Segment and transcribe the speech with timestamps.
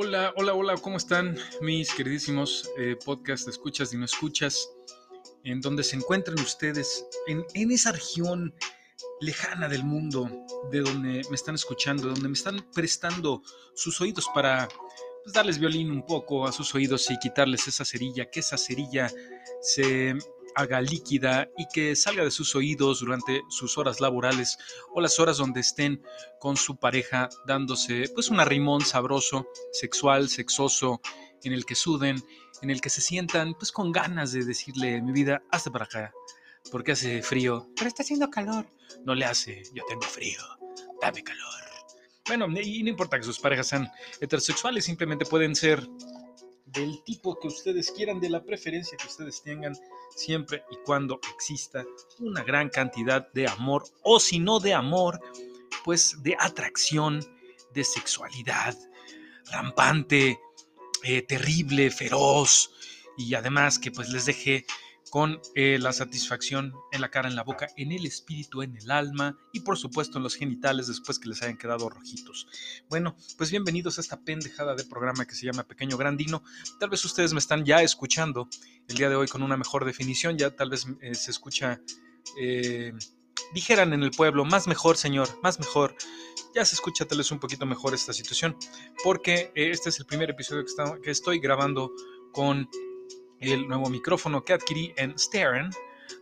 [0.00, 4.70] Hola, hola, hola, ¿cómo están mis queridísimos eh, podcast escuchas y no escuchas?
[5.42, 8.54] En donde se encuentran ustedes, en, en esa región
[9.20, 10.30] lejana del mundo,
[10.70, 13.42] de donde me están escuchando, donde me están prestando
[13.74, 14.68] sus oídos para
[15.24, 19.10] pues, darles violín un poco a sus oídos y quitarles esa cerilla, que esa cerilla
[19.60, 20.16] se
[20.54, 24.58] haga líquida y que salga de sus oídos durante sus horas laborales
[24.94, 26.02] o las horas donde estén
[26.40, 31.00] con su pareja dándose pues un arrimón sabroso, sexual, sexoso,
[31.44, 32.24] en el que suden,
[32.62, 36.12] en el que se sientan pues con ganas de decirle mi vida, hazte para acá,
[36.72, 38.66] porque hace frío, pero está haciendo calor.
[39.04, 40.40] No le hace, yo tengo frío,
[41.00, 41.48] dame calor.
[42.26, 43.90] Bueno, y no importa que sus parejas sean
[44.20, 45.86] heterosexuales, simplemente pueden ser
[46.66, 49.74] del tipo que ustedes quieran, de la preferencia que ustedes tengan,
[50.14, 51.84] siempre y cuando exista
[52.18, 55.18] una gran cantidad de amor, o si no de amor,
[55.84, 57.24] pues de atracción,
[57.72, 58.76] de sexualidad
[59.50, 60.38] rampante,
[61.02, 62.70] eh, terrible, feroz,
[63.16, 64.66] y además que pues les deje
[65.10, 68.90] con eh, la satisfacción en la cara, en la boca, en el espíritu, en el
[68.90, 72.46] alma y por supuesto en los genitales después que les hayan quedado rojitos.
[72.88, 76.42] Bueno, pues bienvenidos a esta pendejada de programa que se llama Pequeño Grandino.
[76.78, 78.48] Tal vez ustedes me están ya escuchando
[78.88, 81.80] el día de hoy con una mejor definición, ya tal vez eh, se escucha,
[82.38, 82.92] eh,
[83.54, 85.94] dijeran en el pueblo, más mejor señor, más mejor.
[86.54, 88.56] Ya se escucha tal vez un poquito mejor esta situación,
[89.04, 90.64] porque este es el primer episodio
[91.02, 91.92] que estoy grabando
[92.32, 92.68] con
[93.40, 95.70] el nuevo micrófono que adquirí en Steren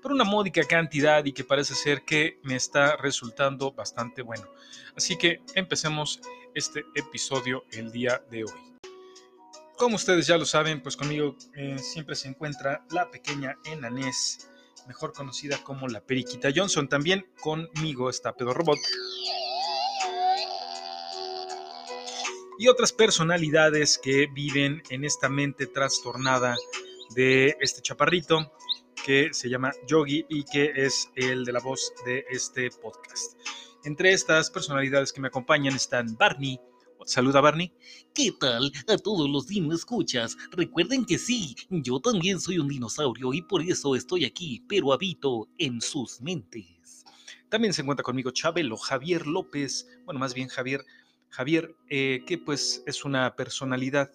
[0.03, 4.49] por una módica cantidad y que parece ser que me está resultando bastante bueno.
[4.97, 6.21] Así que empecemos
[6.55, 8.67] este episodio el día de hoy.
[9.77, 14.49] Como ustedes ya lo saben, pues conmigo eh, siempre se encuentra la pequeña enanés,
[14.87, 16.89] mejor conocida como la Periquita Johnson.
[16.89, 18.79] También conmigo está Pedro Robot.
[22.59, 26.57] Y otras personalidades que viven en esta mente trastornada
[27.15, 28.53] de este chaparrito
[29.05, 33.39] que se llama Yogi y que es el de la voz de este podcast.
[33.85, 36.59] Entre estas personalidades que me acompañan están Barney.
[37.05, 37.73] Saluda Barney.
[38.13, 40.37] ¿Qué tal a todos los dino escuchas?
[40.51, 45.49] Recuerden que sí, yo también soy un dinosaurio y por eso estoy aquí, pero habito
[45.59, 47.05] en sus mentes.
[47.49, 49.87] También se encuentra conmigo Chabelo Javier López.
[50.05, 50.85] Bueno, más bien Javier.
[51.29, 54.11] Javier, eh, que pues es una personalidad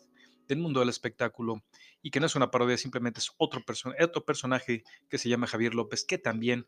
[0.47, 1.63] del mundo del espectáculo
[2.01, 5.47] y que no es una parodia, simplemente es otro, perso- otro personaje que se llama
[5.47, 6.65] Javier López, que también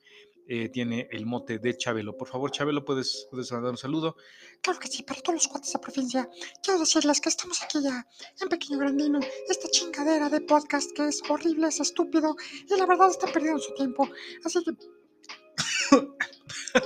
[0.47, 2.17] eh, tiene el mote de Chabelo.
[2.17, 4.15] Por favor, Chabelo, ¿puedes, puedes mandar un saludo?
[4.61, 6.29] Claro que sí, para todos los cuates de provincia,
[6.61, 8.05] quiero decirles que estamos aquí ya
[8.41, 12.35] en Pequeño Grandino, esta chingadera de podcast que es horrible, es estúpido
[12.69, 14.09] y la verdad está perdiendo su tiempo.
[14.43, 14.71] Así que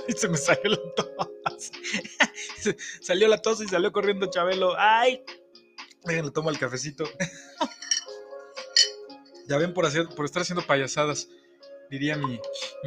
[0.08, 1.72] y se me salió la tos.
[3.00, 4.74] Salió la tos y salió corriendo Chabelo.
[4.76, 5.22] ¡Ay!
[6.04, 7.04] Déjenle, tomo el cafecito.
[9.48, 11.28] ya ven por, hacer, por estar haciendo payasadas,
[11.90, 12.38] diría mi,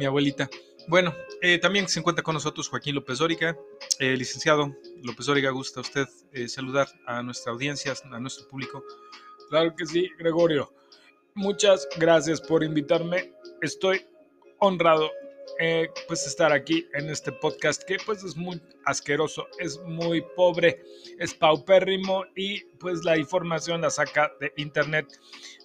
[0.04, 0.48] abuelita.
[0.88, 3.56] Bueno, eh, también se encuentra con nosotros Joaquín López Dóriga.
[3.98, 8.84] Eh, licenciado López Dóriga, ¿gusta usted eh, saludar a nuestra audiencia, a nuestro público?
[9.50, 10.72] Claro que sí, Gregorio.
[11.34, 13.32] Muchas gracias por invitarme.
[13.60, 14.06] Estoy
[14.58, 15.10] honrado
[15.64, 20.82] eh, pues estar aquí en este podcast que pues es muy asqueroso, es muy pobre,
[21.20, 25.06] es paupérrimo y pues la información la saca de internet.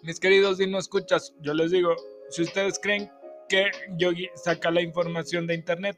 [0.04, 1.96] Mis queridos y no escuchas, yo les digo,
[2.30, 3.12] si ustedes creen
[3.50, 5.98] que Yogi saca la información de internet,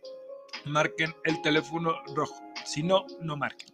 [0.64, 3.68] marquen el teléfono rojo, si no, no marquen.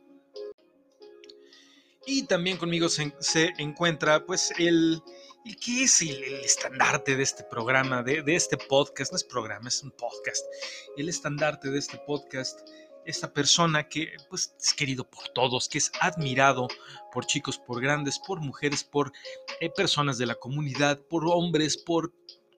[2.08, 5.03] Y también conmigo se, se encuentra pues el,
[5.46, 9.68] el que es el, estandarte de este programa, de, de este podcast, no es programa,
[9.70, 10.46] es un podcast,
[10.98, 12.68] el estandarte de este podcast,
[13.06, 16.68] esta persona que pues es querido por todos, que es admirado
[17.12, 19.12] por chicos, por grandes, por mujeres, por
[19.59, 22.12] eh, personas de la comunidad, por hombres, por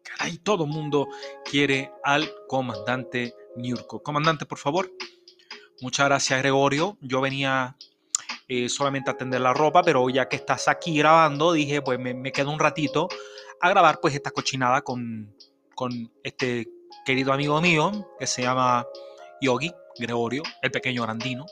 [0.03, 1.07] caray, todo mundo
[1.43, 4.01] quiere al comandante Niurko.
[4.01, 4.89] Comandante, por favor.
[5.81, 6.97] Muchas gracias, Gregorio.
[7.01, 7.75] Yo venía
[8.47, 12.31] eh, solamente atender la ropa, pero ya que estás aquí grabando, dije, pues me, me
[12.31, 13.09] quedo un ratito
[13.59, 15.35] a grabar pues esta cochinada con,
[15.75, 16.67] con este
[17.05, 18.85] querido amigo mío que se llama
[19.41, 21.45] Yogi, Gregorio, el pequeño grandino.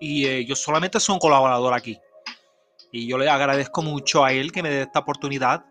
[0.00, 1.98] Y eh, yo solamente soy un colaborador aquí.
[2.92, 5.64] Y yo le agradezco mucho a él que me dé esta oportunidad,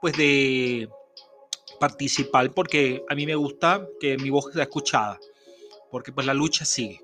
[0.00, 0.88] pues de
[1.80, 5.18] participar, porque a mí me gusta que mi voz sea escuchada,
[5.90, 7.00] porque pues la lucha sigue.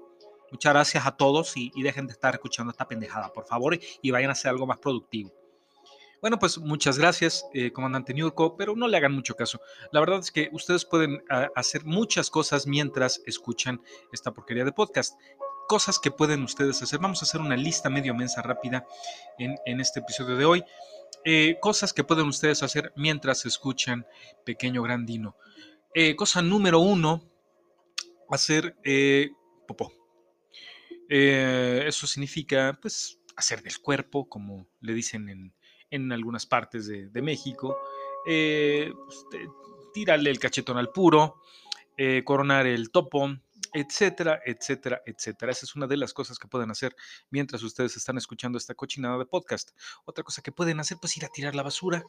[0.52, 4.28] Muchas gracias a todos y, dejen de estar escuchando esta pendejada, por favor, y vayan
[4.28, 5.32] a hacer algo más productivo.
[6.20, 9.62] Bueno, pues muchas gracias, eh, comandante Niurko, pero no le hagan mucho caso.
[9.92, 13.80] La verdad es que ustedes pueden ah, hacer muchas cosas mientras escuchan
[14.12, 15.18] esta porquería de podcast.
[15.68, 17.00] Cosas que pueden ustedes hacer.
[17.00, 18.86] Vamos a hacer una lista medio mensa rápida
[19.38, 20.64] en, este episodio de hoy.
[21.24, 24.06] Eh, cosas que pueden ustedes hacer mientras escuchan
[24.44, 25.34] Pequeño Grandino.
[25.94, 27.22] Eh, cosa número uno,
[28.28, 28.76] hacer
[29.66, 30.01] popó.
[31.14, 35.54] Eh, eso significa, pues, hacer del cuerpo, como le dicen en,
[35.90, 37.76] en algunas partes de, de México.
[38.26, 39.26] Eh, pues,
[39.92, 41.42] tírale el cachetón al puro,
[41.98, 43.28] eh, coronar el topo,
[43.74, 45.52] etcétera, etcétera, etcétera.
[45.52, 46.96] Esa es una de las cosas que pueden hacer
[47.28, 49.72] mientras ustedes están escuchando esta cochinada de podcast.
[50.06, 52.02] Otra cosa que pueden hacer, pues ir a tirar la basura.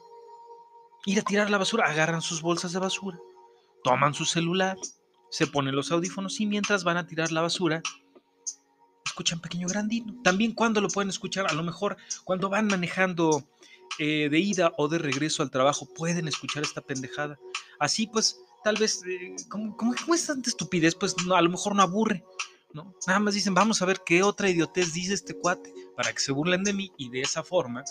[1.04, 3.18] Ir a tirar la basura, agarran sus bolsas de basura,
[3.82, 4.78] toman su celular,
[5.28, 7.82] se ponen los audífonos y mientras van a tirar la basura,
[9.14, 10.12] escuchan Pequeño Grandino.
[10.24, 13.46] También cuando lo pueden escuchar, a lo mejor cuando van manejando
[14.00, 17.38] eh, de ida o de regreso al trabajo, pueden escuchar esta pendejada.
[17.78, 21.48] Así pues, tal vez, eh, como, como, como es tanta estupidez, pues no, a lo
[21.48, 22.24] mejor no aburre.
[22.72, 22.92] ¿no?
[23.06, 26.32] Nada más dicen, vamos a ver qué otra idiotez dice este cuate para que se
[26.32, 27.84] burlen de mí y de esa forma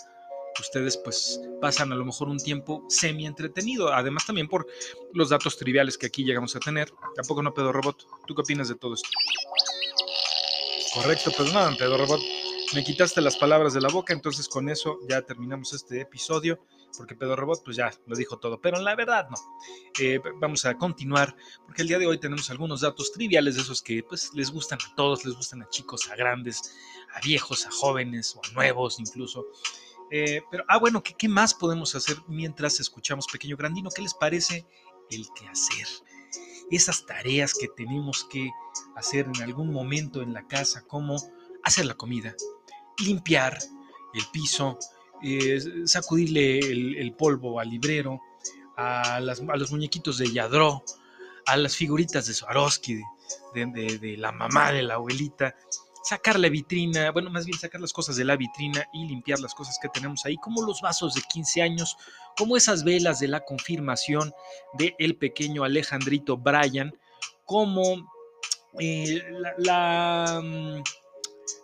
[0.60, 4.66] ustedes pues pasan a lo mejor un tiempo semi entretenido, además también por
[5.14, 6.92] los datos triviales que aquí llegamos a tener.
[7.16, 8.06] Tampoco no pedo robot.
[8.26, 9.08] ¿Tú qué opinas de todo esto?
[10.94, 12.20] Correcto, pues nada, pedo robot.
[12.72, 16.64] Me quitaste las palabras de la boca, entonces con eso ya terminamos este episodio,
[16.96, 19.36] porque pedo robot pues ya lo dijo todo, pero la verdad no.
[20.00, 21.34] Eh, vamos a continuar,
[21.66, 24.78] porque el día de hoy tenemos algunos datos triviales de esos que pues les gustan
[24.88, 26.72] a todos, les gustan a chicos, a grandes,
[27.12, 29.46] a viejos, a jóvenes o a nuevos incluso.
[30.12, 33.90] Eh, pero, ah, bueno, ¿qué, ¿qué más podemos hacer mientras escuchamos Pequeño Grandino?
[33.90, 34.64] ¿Qué les parece
[35.10, 35.88] el que hacer?
[36.70, 38.50] Esas tareas que tenemos que
[38.96, 41.16] hacer en algún momento en la casa, como
[41.62, 42.34] hacer la comida,
[42.98, 43.58] limpiar
[44.14, 44.78] el piso,
[45.22, 48.20] eh, sacudirle el, polvo al librero,
[48.76, 50.84] a, los muñequitos de Yadro,
[51.46, 53.00] a las figuritas de Swarovski,
[53.54, 55.54] de la mamá, de la abuelita,
[56.04, 59.54] sacar la vitrina, bueno, más bien sacar las cosas de la vitrina y limpiar las
[59.54, 61.96] cosas que tenemos ahí, como los vasos de 15 años,
[62.36, 64.32] como esas velas de la confirmación
[64.74, 66.92] de el pequeño Alejandrito Bryan,
[67.46, 68.06] como
[68.78, 70.42] eh, la, la,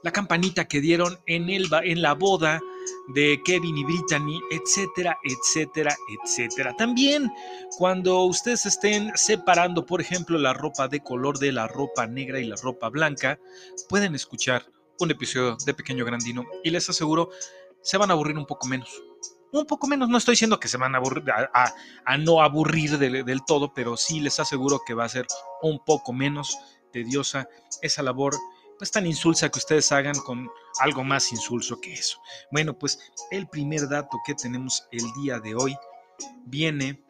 [0.02, 2.60] la, campanita que dieron en, el, en la boda
[3.08, 6.74] de Kevin y Brittany, etcétera, etcétera, etcétera.
[6.76, 7.30] También
[7.78, 12.46] cuando ustedes estén separando, por ejemplo, la ropa de color de la ropa negra y
[12.46, 13.38] la ropa blanca,
[13.88, 14.66] pueden escuchar
[15.00, 17.30] un episodio de Pequeño Grandino y les aseguro,
[17.82, 19.02] se van a aburrir un poco menos.
[19.52, 23.44] Un poco menos, no estoy diciendo que se van a, aburrir, a, no aburrir del
[23.44, 25.26] todo, pero sí les aseguro que va a ser
[25.62, 26.56] un poco menos
[26.92, 27.48] tediosa
[27.82, 28.34] esa labor
[28.80, 32.18] pues tan insulsa que ustedes hagan con algo más insulso que eso.
[32.50, 32.98] Bueno, pues
[33.30, 35.76] el primer dato que tenemos el día de hoy
[36.46, 37.04] viene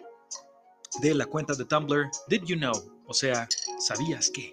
[1.00, 3.04] de la cuenta de Tumblr Did You Know?
[3.06, 4.52] O sea, ¿sabías qué?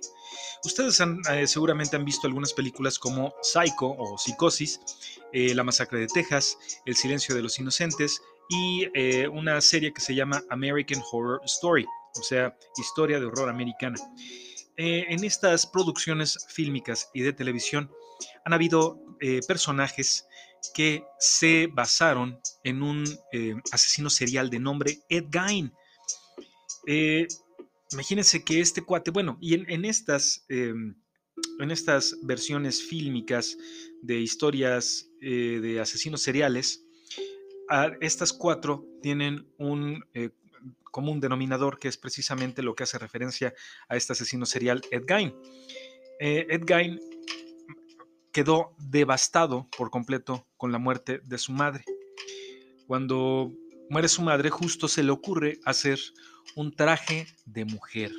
[0.63, 4.79] Ustedes eh, seguramente han visto algunas películas como Psycho o Psicosis,
[5.33, 6.55] eh, La Masacre de Texas,
[6.85, 11.87] El Silencio de los Inocentes y eh, una serie que se llama American Horror Story,
[12.15, 13.97] o sea, Historia de Horror Americana.
[14.79, 17.89] Eh, en estas producciones fílmicas y de televisión
[18.45, 20.27] han habido eh, personajes
[20.75, 23.03] que se basaron en un
[23.33, 25.73] eh, asesino serial de nombre Ed Gein.
[27.91, 30.95] Imagínense que este cuate, bueno, y en, estas, em,
[31.59, 33.57] en estas versiones fílmicas
[34.03, 36.85] de historias de asesinos seriales,
[38.01, 40.03] estas cuatro tienen un
[40.91, 43.53] común denominador que es precisamente lo que hace referencia
[43.87, 45.33] a este asesino serial Ed Gein.
[46.19, 46.99] Eh, Ed Gein
[48.31, 51.83] quedó devastado por completo con la muerte de su madre.
[52.85, 53.51] Cuando
[53.89, 55.99] muere su madre, justo se le ocurre hacer
[56.55, 58.11] un traje de mujer.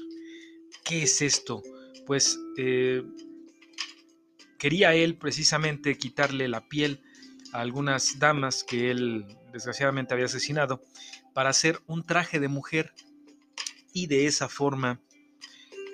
[0.85, 1.62] ¿Qué es esto?
[2.07, 3.02] Pues eh,
[4.59, 7.00] quería él precisamente quitarle la piel
[7.52, 10.83] a algunas damas que él desgraciadamente había asesinado
[11.38, 12.92] para hacer un traje de mujer
[13.92, 15.00] y de esa forma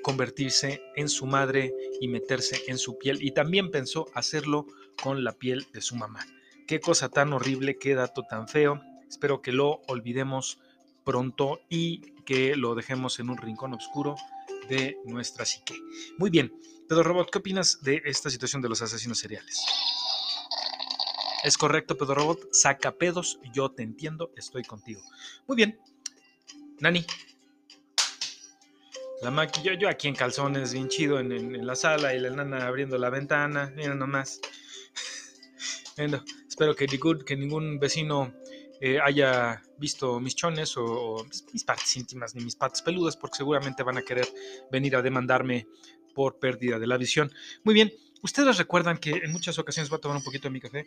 [0.03, 1.71] convertirse en su madre
[2.01, 3.23] y meterse en su piel.
[3.23, 4.67] Y también pensó hacerlo
[5.03, 6.27] con la piel de su mamá.
[6.67, 8.81] Qué cosa tan horrible, qué dato tan feo.
[9.07, 10.61] Espero que lo olvidemos
[11.05, 14.17] pronto y que lo dejemos en un rincón oscuro
[14.71, 15.75] de nuestra psique.
[16.17, 16.55] Muy bien,
[16.89, 19.61] Pedro Robot, ¿qué opinas de esta situación de los asesinos seriales?
[21.45, 25.03] Es correcto, Pedro Robot, saca pedos, yo te entiendo, estoy contigo.
[25.47, 25.79] Muy bien,
[26.81, 27.05] Nani.
[29.21, 29.79] la máquina.
[29.79, 33.71] Yo, aquí en calzones, bien chido, en, la sala y la nana abriendo la ventana.
[33.77, 34.41] Mira nomás.
[35.97, 38.35] Bueno, espero que ningún, que ningún vecino
[38.81, 43.37] eh, haya visto mis chones o, o mis partes íntimas ni mis patas peludas, porque
[43.37, 44.27] seguramente van a querer
[44.73, 45.69] venir a demandarme
[46.13, 47.31] por pérdida de la visión.
[47.63, 50.61] Muy bien, ustedes recuerdan que en muchas ocasiones voy a tomar un poquito de mi
[50.61, 50.85] café.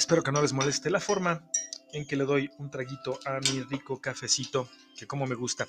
[0.00, 1.44] Espero que no les moleste la forma
[1.92, 4.66] en que le doy un traguito a mi rico cafecito,
[4.96, 5.68] que como me gusta.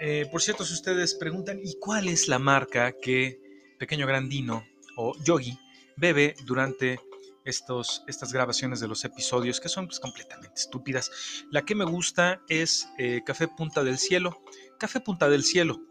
[0.00, 4.64] Eh, por cierto, si ustedes preguntan, ¿y cuál es la marca que Pequeño Grandino
[4.96, 5.58] o Yogi
[5.94, 6.98] bebe durante
[7.44, 11.10] estos, estas grabaciones de los episodios, que son pues, completamente estúpidas?
[11.50, 14.42] La que me gusta es eh, Café Punta del Cielo.
[14.78, 15.82] Café Punta del Cielo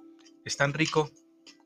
[0.43, 1.11] es tan rico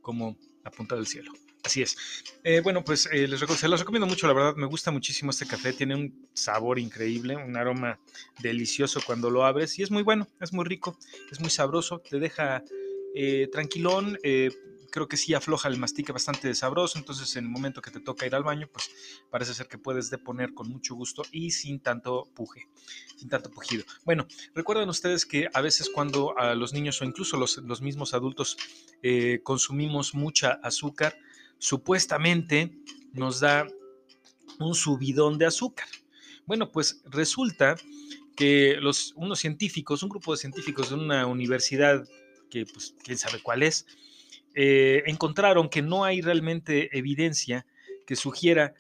[0.02, 1.32] como la punta del cielo.
[1.68, 1.98] Así es.
[2.46, 5.46] Eh, bueno, pues eh, les se los recomiendo mucho, la verdad, me gusta muchísimo este
[5.46, 8.00] café, tiene un sabor increíble, un aroma
[8.40, 10.98] delicioso cuando lo abres y es muy bueno, es muy rico,
[11.30, 12.64] es muy sabroso, te deja
[13.14, 14.50] eh, tranquilón, eh,
[14.90, 18.26] creo que sí afloja el mastique bastante sabroso, entonces en el momento que te toca
[18.26, 18.90] ir al baño, pues
[19.30, 22.70] parece ser que puedes deponer con mucho gusto y sin tanto puje,
[23.18, 23.84] sin tanto pujido.
[24.06, 28.56] Bueno, recuerden ustedes que a veces cuando a los niños o incluso los, mismos adultos
[29.44, 31.18] consumimos mucha azúcar,
[31.60, 32.72] supuestamente
[33.14, 33.68] nos da
[34.60, 35.88] un subidón de azúcar.
[36.46, 37.76] Bueno, pues resulta
[38.36, 42.08] que los, unos científicos, un grupo de científicos de una universidad
[42.50, 43.86] que pues quién sabe cuál es,
[44.56, 47.66] eh, encontraron que no hay realmente evidencia
[48.06, 48.74] que sugiera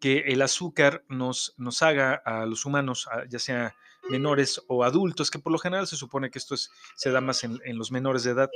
[0.00, 3.76] que el azúcar nos, nos haga a los humanos, ya sea
[4.10, 7.44] menores o adultos, que por lo general se supone que esto es- se da más
[7.44, 8.50] en, en los menores de edad,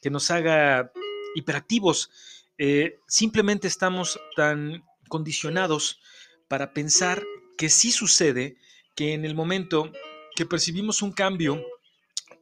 [0.00, 0.92] que nos haga
[1.34, 2.10] hiperactivos.
[2.58, 6.00] Eh, simplemente estamos tan condicionados
[6.48, 7.22] para pensar
[7.58, 8.56] que sí sucede
[8.94, 9.90] que en el momento
[10.36, 11.64] que percibimos un cambio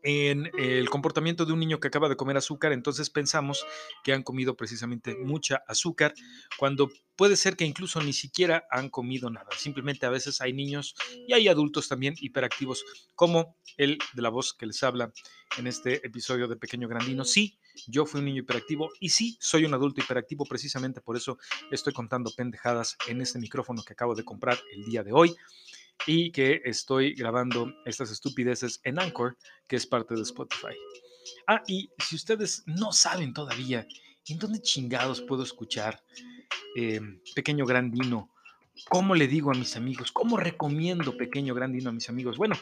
[0.02, 3.64] en el comportamiento de un niño que acaba de comer azúcar, entonces pensamos
[4.02, 6.12] que han comido precisamente mucha azúcar,
[6.58, 9.48] cuando puede ser que incluso ni siquiera han comido nada.
[9.56, 10.94] Simplemente a veces hay niños
[11.28, 15.12] y hay adultos también hiperactivos, como el de la voz que les habla
[15.56, 17.24] en este episodio de Pequeño Grandino.
[17.24, 21.38] Sí, yo fui un niño hiperactivo y sí, soy un adulto hiperactivo, precisamente por eso
[21.70, 25.34] estoy contando pendejadas en este micrófono que acabo de comprar el día de hoy
[26.06, 29.36] y que estoy grabando estas estupideces en Anchor,
[29.68, 30.74] que es parte de Spotify.
[31.46, 33.86] Ah, y si ustedes no saben todavía
[34.26, 36.02] en dónde chingados puedo escuchar
[36.76, 37.00] eh,
[37.34, 38.30] Pequeño Grandino,
[38.88, 40.12] ¿cómo le digo a mis amigos?
[40.12, 42.36] ¿Cómo recomiendo Pequeño Grandino a mis amigos?
[42.36, 42.56] Bueno,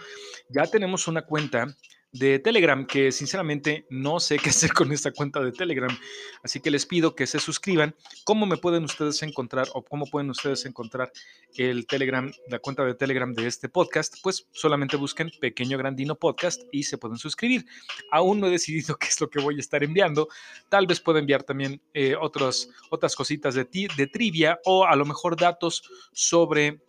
[0.49, 1.75] ya tenemos una cuenta
[2.13, 5.97] de Telegram que sinceramente no sé qué hacer con esta cuenta de Telegram,
[6.43, 7.95] así que les pido que se suscriban.
[8.25, 11.13] ¿Cómo me pueden ustedes encontrar o cómo pueden ustedes encontrar
[11.57, 14.17] el Telegram, la cuenta de Telegram de este podcast?
[14.23, 17.65] Pues solamente busquen Pequeño Grandino Podcast y se pueden suscribir.
[18.11, 20.29] Aún no he decidido qué es lo que voy a estar enviando.
[20.69, 22.69] Tal vez pueda enviar también eh, otras
[23.17, 26.81] cositas de, ti, de trivia o a lo mejor datos sobre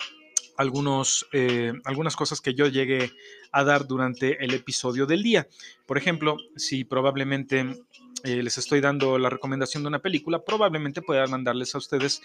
[0.58, 3.12] algunos, eh, algunas cosas que yo llegué
[3.52, 5.48] a dar durante el episodio del día.
[5.86, 7.66] Por ejemplo, si probablemente
[8.24, 12.22] eh, les estoy dando la recomendación de una película, probablemente pueda mandarles a ustedes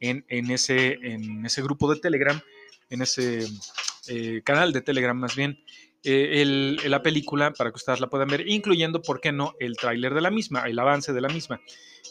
[0.00, 2.40] en, en ese, en ese grupo de Telegram,
[2.88, 3.46] en ese
[4.08, 5.58] eh, canal de Telegram más bien,
[6.02, 10.22] la película para que ustedes la puedan ver, incluyendo, ¿por qué no?, el tráiler de
[10.22, 11.60] la misma, el avance de la misma.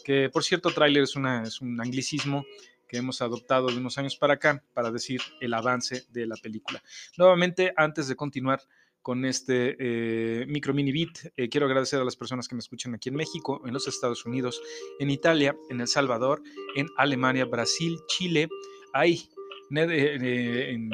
[0.04, 2.44] Que, por cierto, tráiler es, es un anglicismo
[2.90, 6.82] que hemos adoptado de unos años para acá para decir el avance de la película.
[7.16, 8.60] Nuevamente, antes de continuar
[9.00, 12.92] con este eh, micro mini beat, eh, quiero agradecer a las personas que me escuchan
[12.94, 14.60] aquí en México, en los Estados Unidos,
[14.98, 16.42] en Italia, en El Salvador,
[16.74, 18.48] en Alemania, Brasil, Chile,
[18.92, 19.30] ahí,
[19.74, 20.90] eh, en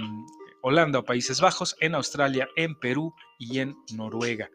[0.60, 4.50] Holanda o Países Bajos, en Australia, en Perú y en Noruega.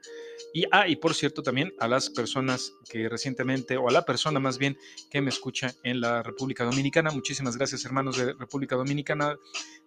[0.53, 4.39] Y, ah, y por cierto, también a las personas que recientemente, o a la persona
[4.39, 4.77] más bien,
[5.10, 7.12] que me escucha en la República Dominicana.
[7.12, 9.38] Muchísimas gracias, hermanos de República Dominicana,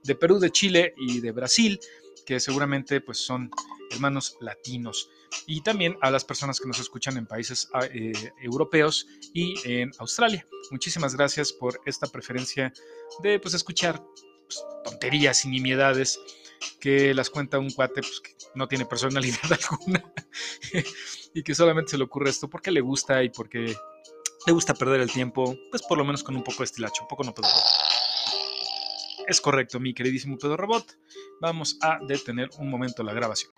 [0.02, 1.78] de Perú, de Chile y de Brasil,
[2.26, 3.50] que seguramente pues son
[3.90, 5.10] hermanos latinos.
[5.46, 9.90] Y también a las personas que nos escuchan en países ah, eh, europeos y en
[9.98, 10.46] Australia.
[10.70, 12.72] Muchísimas gracias por esta preferencia
[13.22, 14.02] de pues, escuchar
[14.46, 16.18] pues, tonterías y nimiedades
[16.80, 19.40] que las cuenta un cuate pues, que no tiene personalidad
[19.70, 20.12] alguna
[21.34, 23.74] y que solamente se le ocurre esto porque le gusta y porque
[24.46, 27.08] le gusta perder el tiempo, pues por lo menos con un poco de estilacho, un
[27.08, 27.50] poco no Robot.
[29.26, 30.98] Es correcto, mi queridísimo Pedro Robot.
[31.40, 33.52] Vamos a detener un momento la grabación.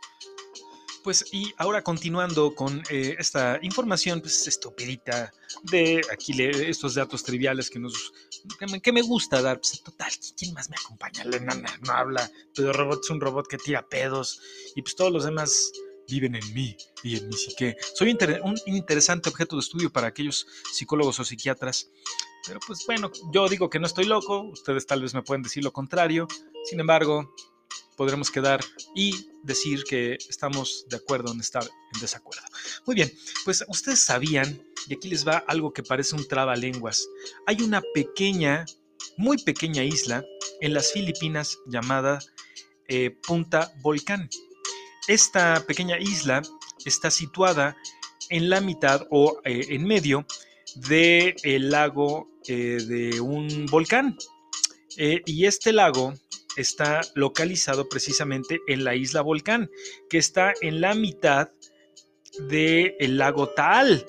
[1.02, 5.32] Pues y ahora continuando con eh, esta información pues estupidita
[5.62, 8.12] de aquí estos datos triviales que nos
[8.58, 11.24] que me, que me gusta dar, pues total, ¿quién más me acompaña?
[11.24, 14.40] La no habla, Pedro Robot es un robot que tira pedos
[14.74, 15.72] y pues todos los demás
[16.08, 17.76] viven en mí y en mi psique.
[17.94, 21.90] Soy inter- un interesante objeto de estudio para aquellos psicólogos o psiquiatras.
[22.46, 25.64] Pero pues bueno, yo digo que no estoy loco, ustedes tal vez me pueden decir
[25.64, 26.28] lo contrario.
[26.64, 27.34] Sin embargo,
[27.96, 28.60] podremos quedar
[28.94, 32.44] y decir que estamos de acuerdo en estar en desacuerdo.
[32.86, 33.12] Muy bien,
[33.44, 37.06] pues ustedes sabían, y aquí les va algo que parece un trabalenguas.
[37.46, 38.64] Hay una pequeña,
[39.16, 40.24] muy pequeña isla
[40.60, 42.18] en las Filipinas llamada
[42.88, 44.28] eh, Punta Volcán.
[45.08, 46.42] Esta pequeña isla
[46.84, 47.76] está situada
[48.30, 50.26] en la mitad o eh, en medio
[50.88, 54.16] del lago eh, de un volcán.
[54.98, 56.14] Y este lago
[56.56, 59.70] está localizado precisamente en la isla Volcán,
[60.08, 61.50] que está en la mitad
[62.48, 64.06] del lago Taal,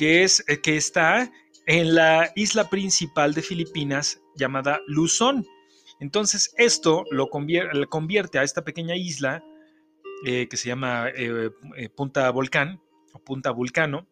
[0.00, 1.30] que, es, eh, que está
[1.66, 5.46] en la isla principal de Filipinas llamada Luzón.
[6.00, 9.44] Entonces esto lo convierte a esta pequeña isla
[10.24, 11.50] eh, que se llama eh,
[11.94, 12.80] Punta Volcán
[13.12, 14.08] o Punta Vulcano,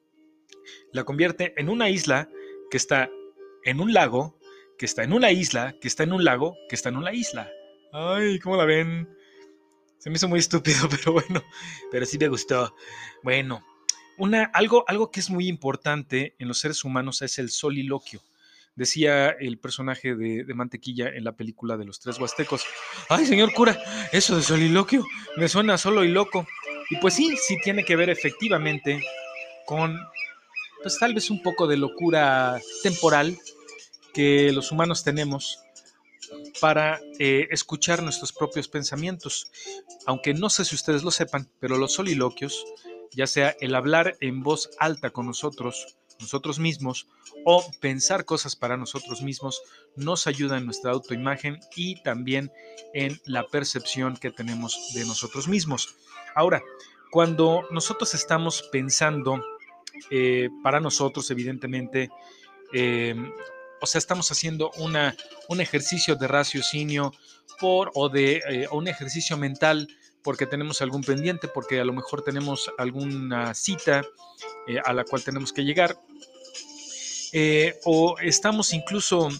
[0.93, 2.29] la convierte en una isla
[2.71, 3.09] que está
[3.65, 4.39] en un lago,
[4.77, 7.51] que está en una isla, que está en un lago, que está en una isla.
[7.95, 9.09] Ay, ¿cómo la ven?
[9.97, 11.43] Se me hizo muy estúpido, pero bueno,
[11.91, 12.75] pero sí me gustó.
[13.23, 13.65] Bueno,
[14.19, 18.21] una, algo, algo que es muy importante en los seres humanos es el soliloquio.
[18.75, 22.65] Decía el personaje de, Mantequilla en la película de los tres huastecos.
[23.09, 23.77] Ay, señor cura,
[24.13, 25.05] eso de soliloquio
[25.37, 26.47] me suena solo y loco.
[26.91, 29.03] Y pues sí, sí tiene que ver efectivamente
[29.67, 29.99] con,
[30.83, 33.37] pues tal vez un poco de locura temporal
[34.15, 35.59] que los humanos tenemos
[36.61, 39.51] para eh, escuchar nuestros propios pensamientos.
[40.07, 42.65] Aunque no sé si ustedes lo sepan, pero los soliloquios,
[43.13, 47.07] ya sea el hablar en voz alta con nosotros, nosotros mismos,
[47.45, 49.63] o pensar cosas para nosotros mismos,
[49.97, 52.53] nos ayuda en nuestra autoimagen y también
[52.95, 55.97] en la percepción que tenemos de nosotros mismos.
[56.35, 56.63] Ahora,
[57.11, 59.41] cuando nosotros estamos pensando
[60.11, 62.11] eh, para nosotros, evidentemente,
[62.73, 63.15] eh,
[63.81, 65.17] o sea, estamos haciendo una,
[65.49, 67.13] un ejercicio de raciocinio
[67.61, 69.89] o de eh, un ejercicio mental
[70.29, 74.05] porque tenemos algún pendiente, porque a lo mejor tenemos alguna cita
[74.67, 75.99] eh, a la cual tenemos que llegar,
[77.33, 79.31] eh, o estamos incluso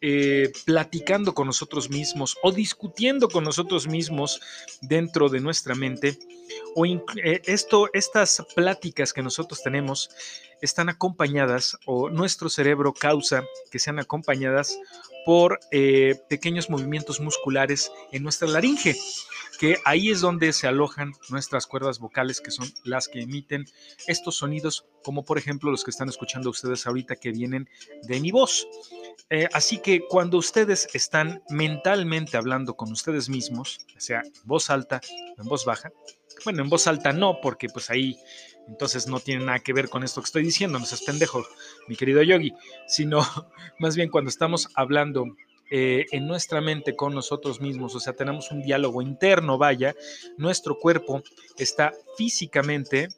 [0.00, 4.40] eh, platicando con nosotros mismos o discutiendo con nosotros mismos
[4.82, 6.16] dentro de nuestra mente,
[6.76, 6.86] o
[7.24, 10.10] esto, estas pláticas que nosotros tenemos
[10.62, 14.78] están acompañadas o nuestro cerebro causa que sean acompañadas
[15.24, 18.96] por eh, pequeños movimientos musculares en nuestra laringe,
[19.58, 23.64] que ahí es donde se alojan nuestras cuerdas vocales, que son las que emiten
[24.06, 27.68] estos sonidos, como por ejemplo los que están escuchando ustedes ahorita que vienen
[28.02, 28.66] de mi voz.
[29.30, 35.00] Eh, así que cuando ustedes están mentalmente hablando con ustedes mismos, sea en voz alta
[35.38, 35.90] o en voz baja,
[36.44, 38.18] bueno, en voz alta no, porque pues ahí
[38.68, 41.44] entonces no tiene nada que ver con esto que estoy diciendo, no seas pendejo,
[41.88, 42.52] mi querido yogi,
[42.86, 43.20] sino
[43.78, 45.26] más bien cuando estamos hablando
[45.70, 49.94] eh, en nuestra mente con nosotros mismos, o sea, tenemos un diálogo interno, vaya,
[50.36, 51.22] nuestro cuerpo
[51.58, 53.08] está físicamente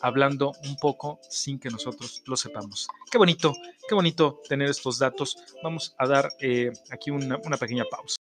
[0.00, 2.88] hablando un poco sin que nosotros lo sepamos.
[3.10, 3.54] Qué bonito,
[3.88, 5.36] qué bonito tener estos datos.
[5.62, 8.16] Vamos a dar eh, aquí una, una pequeña pausa.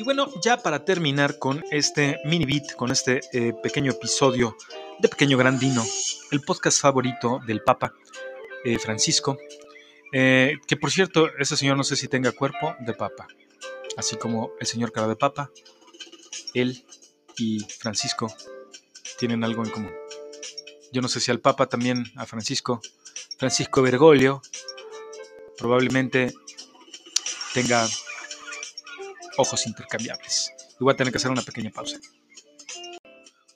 [0.00, 4.56] Y bueno, ya para terminar con este mini beat, con este eh, pequeño episodio
[4.98, 5.84] de Pequeño Grandino,
[6.30, 7.92] el podcast favorito del Papa
[8.64, 9.36] eh, Francisco,
[10.10, 13.26] eh, que por cierto, ese señor no sé si tenga cuerpo de Papa,
[13.98, 15.50] así como el señor cara de Papa,
[16.54, 16.82] él
[17.36, 18.34] y Francisco
[19.18, 19.92] tienen algo en común.
[20.94, 22.80] Yo no sé si al Papa también, a Francisco,
[23.36, 24.40] Francisco Bergoglio,
[25.58, 26.32] probablemente
[27.52, 27.86] tenga
[29.40, 30.52] ojos intercambiables.
[30.78, 31.98] Y voy a tener que hacer una pequeña pausa.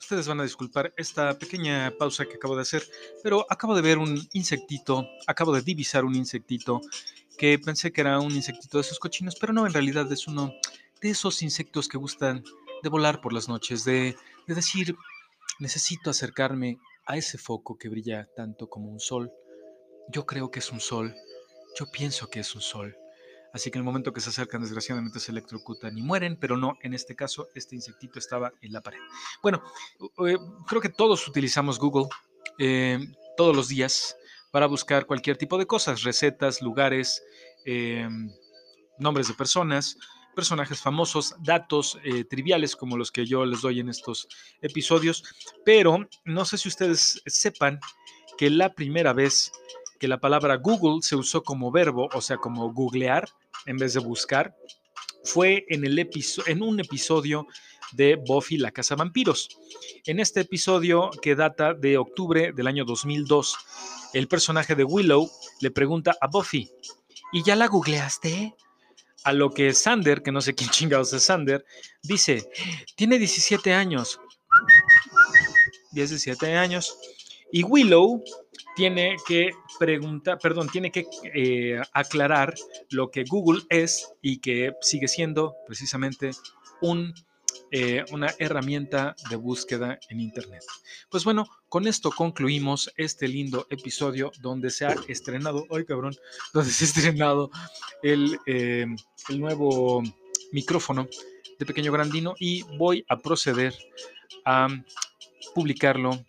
[0.00, 2.86] Ustedes van a disculpar esta pequeña pausa que acabo de hacer,
[3.22, 6.80] pero acabo de ver un insectito, acabo de divisar un insectito
[7.38, 10.52] que pensé que era un insectito de esos cochinos, pero no, en realidad es uno
[11.00, 12.44] de esos insectos que gustan
[12.82, 14.14] de volar por las noches, de,
[14.46, 14.94] de decir,
[15.58, 19.32] necesito acercarme a ese foco que brilla tanto como un sol.
[20.08, 21.14] Yo creo que es un sol,
[21.78, 22.96] yo pienso que es un sol.
[23.54, 26.76] Así que en el momento que se acercan, desgraciadamente se electrocutan y mueren, pero no,
[26.82, 28.98] en este caso, este insectito estaba en la pared.
[29.44, 29.62] Bueno,
[30.26, 30.36] eh,
[30.66, 32.08] creo que todos utilizamos Google
[32.58, 32.98] eh,
[33.36, 34.16] todos los días
[34.50, 37.22] para buscar cualquier tipo de cosas, recetas, lugares,
[37.64, 38.08] eh,
[38.98, 39.98] nombres de personas,
[40.34, 41.96] personajes famosos, datos
[42.28, 44.26] triviales como los que yo les doy en estos
[44.62, 45.22] episodios,
[45.64, 47.78] pero no sé si ustedes sepan
[48.36, 49.52] que la primera vez
[49.98, 53.28] que la palabra Google se usó como verbo, o sea, como googlear
[53.66, 54.54] en vez de buscar,
[55.24, 57.46] fue en, un episodio
[57.92, 59.48] de Buffy la Casa Vampiros.
[60.04, 63.56] En este episodio, que data de octubre del año 2002,
[64.12, 65.30] el personaje de Willow
[65.60, 66.70] le pregunta a Buffy,
[67.32, 68.54] ¿y ya la googleaste?
[69.24, 71.64] A lo que Sander, que no sé quién chingados es Sander,
[72.02, 72.50] dice,
[72.94, 74.20] tiene 17 años.
[75.92, 76.98] 17 años.
[77.50, 78.22] Y Willow
[78.74, 82.54] tiene que preguntar, perdón, tiene que eh, aclarar
[82.90, 86.32] lo que Google es y que sigue siendo precisamente
[86.80, 87.14] un,
[87.70, 90.62] eh, una herramienta de búsqueda en Internet.
[91.08, 96.14] Pues bueno, con esto concluimos este lindo episodio donde se ha estrenado, ay cabrón,
[96.52, 97.50] donde se ha estrenado
[98.02, 98.86] el, eh,
[99.28, 100.02] el nuevo
[100.52, 101.08] micrófono
[101.58, 103.74] de Pequeño Grandino y voy a proceder
[104.44, 104.68] a
[105.54, 106.24] publicarlo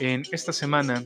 [0.00, 1.04] en esta semana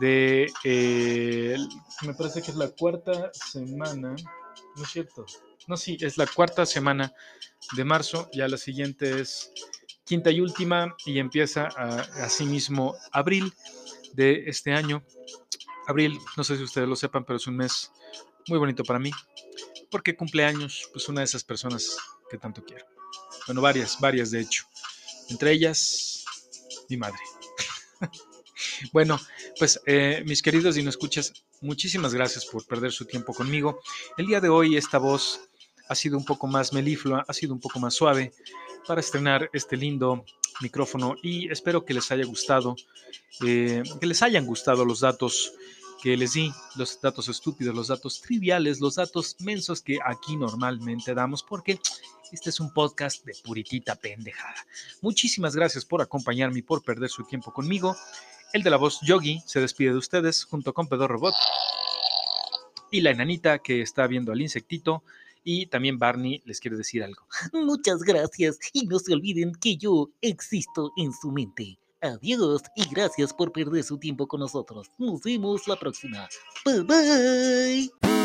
[0.00, 1.56] de, eh,
[2.02, 4.14] me parece que es la cuarta semana,
[4.76, 5.24] ¿no es cierto?
[5.66, 7.12] No, sí, es la cuarta semana
[7.76, 9.52] de marzo, ya la siguiente es
[10.04, 11.68] quinta y última y empieza
[12.22, 13.52] así mismo abril
[14.12, 15.02] de este año.
[15.86, 17.92] Abril, no sé si ustedes lo sepan, pero es un mes
[18.48, 19.10] muy bonito para mí,
[19.90, 21.96] porque cumpleaños, pues una de esas personas
[22.30, 22.86] que tanto quiero.
[23.46, 24.64] Bueno, varias, varias de hecho.
[25.30, 26.24] Entre ellas,
[26.88, 27.18] mi madre.
[28.92, 29.20] bueno,
[29.58, 33.80] pues eh, mis queridos y no escuchas, muchísimas gracias por perder su tiempo conmigo.
[34.16, 35.40] El día de hoy esta voz
[35.88, 38.32] ha sido un poco más meliflua, ha sido un poco más suave
[38.86, 40.24] para estrenar este lindo
[40.60, 42.76] micrófono y espero que les haya gustado,
[43.44, 45.52] eh, que les hayan gustado los datos
[46.04, 51.14] que les di, los datos estúpidos, los datos triviales, los datos mensos que aquí normalmente
[51.14, 51.80] damos, porque
[52.30, 54.66] este es un podcast de puritita pendejada.
[55.00, 57.96] Muchísimas gracias por acompañarme y por perder su tiempo conmigo.
[58.54, 61.34] El de la voz Yogi se despide de ustedes junto con Pedro Robot
[62.92, 65.02] y la enanita que está viendo al insectito.
[65.42, 67.26] Y también Barney les quiere decir algo.
[67.52, 71.80] Muchas gracias y no se olviden que yo existo en su mente.
[72.00, 74.88] Adiós y gracias por perder su tiempo con nosotros.
[74.98, 76.28] Nos vemos la próxima.
[76.64, 78.23] Bye bye.